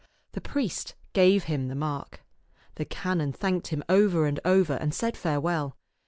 The 0.31 0.41
priest 0.41 0.95
gave 1.13 1.43
him 1.43 1.67
the 1.67 1.75
mark. 1.75 2.25
The 2.73 2.85
canon 2.85 3.33
thanked 3.33 3.67
him 3.67 3.83
over 3.87 4.25
and 4.25 4.39
over, 4.43 4.73
and 4.73 4.95
said 4.95 5.15
farewell. 5.15 5.77